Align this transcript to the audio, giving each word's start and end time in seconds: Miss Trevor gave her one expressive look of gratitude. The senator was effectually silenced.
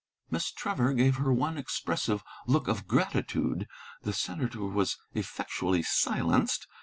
Miss 0.31 0.51
Trevor 0.51 0.93
gave 0.93 1.17
her 1.17 1.31
one 1.31 1.59
expressive 1.59 2.23
look 2.47 2.67
of 2.67 2.87
gratitude. 2.87 3.67
The 4.01 4.13
senator 4.13 4.63
was 4.63 4.97
effectually 5.13 5.83
silenced. 5.83 6.65